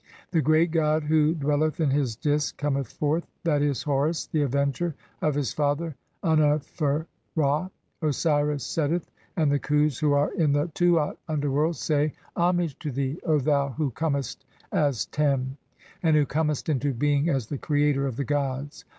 The 0.31 0.41
great 0.41 0.71
god 0.71 1.03
who 1.03 1.35
dwell 1.35 1.63
"eth 1.63 1.79
in 1.79 1.91
his 1.91 2.15
Disk 2.15 2.57
cometh 2.57 2.87
forth, 2.91 3.27
that 3.43 3.61
is, 3.61 3.83
Horus 3.83 4.25
the 4.25 4.41
avenger 4.41 4.95
of 5.21 5.35
his 5.35 5.53
"father, 5.53 5.95
Unnefer 6.23 7.05
Ra. 7.35 7.69
(20) 7.99 8.09
Osiris 8.09 8.63
setteth, 8.63 9.11
and 9.37 9.51
the 9.51 9.59
A7iz/[s] 9.59 9.99
who 9.99 10.13
are 10.13 10.33
"in 10.33 10.53
the 10.53 10.69
Tuat 10.73 11.17
(underworld) 11.27 11.75
say: 11.75 12.13
Homage 12.35 12.79
to 12.79 12.89
thee, 12.89 13.19
O 13.27 13.37
thou 13.37 13.69
who 13.69 13.91
"comest 13.91 14.43
as 14.71 15.05
Tem, 15.05 15.55
and 16.01 16.15
who 16.15 16.25
comest 16.25 16.67
into 16.67 16.95
being 16.95 17.29
as 17.29 17.45
the 17.45 17.59
creator 17.59 18.07
of 18.07 18.15
"the 18.15 18.25
gods. 18.25 18.85